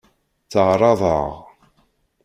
[0.43, 1.27] Tteɛṛaḍeɣ.